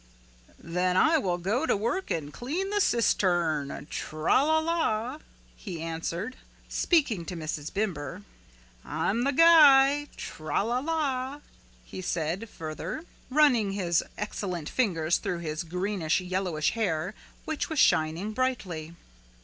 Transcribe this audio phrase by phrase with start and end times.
[0.57, 5.19] "Then I will go to work and clean the cistern, tra la la,"
[5.55, 7.71] he answered, speaking to Mrs.
[7.71, 8.23] Bimber.
[8.83, 11.41] "I'm the guy, tra la la,"
[11.83, 17.13] he said further, running his excellent fingers through his greenish yellowish hair
[17.45, 18.95] which was shining brightly.